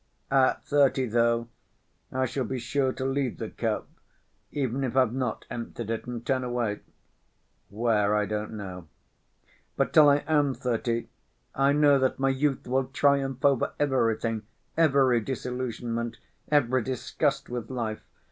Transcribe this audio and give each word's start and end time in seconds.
At 0.31 0.63
thirty, 0.65 1.05
though, 1.05 1.47
I 2.11 2.25
shall 2.25 2.43
be 2.43 2.57
sure 2.57 2.91
to 2.91 3.05
leave 3.05 3.37
the 3.37 3.51
cup, 3.51 3.87
even 4.51 4.83
if 4.83 4.97
I've 4.97 5.13
not 5.13 5.45
emptied 5.51 5.91
it, 5.91 6.07
and 6.07 6.25
turn 6.25 6.43
away—where 6.43 6.81
I 8.15 8.25
don't 8.25 8.53
know. 8.53 8.87
But 9.77 9.93
till 9.93 10.09
I 10.09 10.23
am 10.25 10.55
thirty, 10.55 11.09
I 11.53 11.73
know 11.73 11.99
that 11.99 12.17
my 12.17 12.29
youth 12.29 12.65
will 12.67 12.85
triumph 12.85 13.45
over 13.45 13.73
everything—every 13.79 15.19
disillusionment, 15.21 16.17
every 16.51 16.81
disgust 16.81 17.47
with 17.47 17.69
life. 17.69 18.01